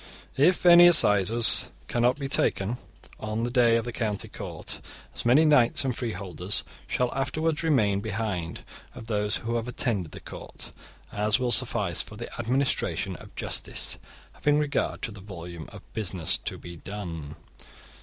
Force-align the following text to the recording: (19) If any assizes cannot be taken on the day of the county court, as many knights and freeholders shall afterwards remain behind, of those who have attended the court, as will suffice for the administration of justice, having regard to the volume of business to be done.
(19) 0.35 0.45
If 0.49 0.65
any 0.65 0.87
assizes 0.87 1.69
cannot 1.87 2.17
be 2.17 2.27
taken 2.27 2.77
on 3.19 3.43
the 3.43 3.51
day 3.51 3.75
of 3.77 3.85
the 3.85 3.91
county 3.91 4.27
court, 4.27 4.81
as 5.13 5.25
many 5.25 5.45
knights 5.45 5.85
and 5.85 5.95
freeholders 5.95 6.63
shall 6.87 7.13
afterwards 7.13 7.61
remain 7.61 7.99
behind, 7.99 8.63
of 8.95 9.05
those 9.05 9.37
who 9.45 9.57
have 9.57 9.67
attended 9.67 10.11
the 10.11 10.19
court, 10.19 10.71
as 11.11 11.37
will 11.39 11.51
suffice 11.51 12.01
for 12.01 12.15
the 12.15 12.33
administration 12.39 13.15
of 13.17 13.35
justice, 13.35 13.99
having 14.33 14.57
regard 14.57 15.03
to 15.03 15.11
the 15.11 15.21
volume 15.21 15.69
of 15.71 15.83
business 15.93 16.35
to 16.35 16.57
be 16.57 16.77
done. 16.77 17.35